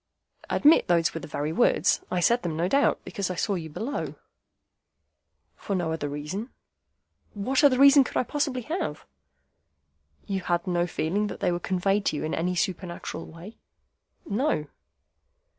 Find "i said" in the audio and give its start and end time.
2.09-2.41